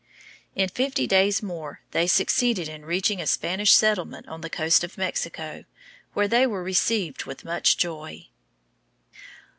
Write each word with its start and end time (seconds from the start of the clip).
In 0.55 0.67
fifty 0.67 1.05
days 1.05 1.43
more 1.43 1.81
they 1.91 2.07
succeeded 2.07 2.67
in 2.67 2.83
reaching 2.85 3.21
a 3.21 3.27
Spanish 3.27 3.73
settlement 3.73 4.27
on 4.27 4.41
the 4.41 4.49
coast 4.49 4.83
of 4.83 4.97
Mexico, 4.97 5.63
where 6.13 6.27
they 6.27 6.47
were 6.47 6.63
received 6.63 7.25
with 7.25 7.45
much 7.45 7.77
joy. 7.77 8.25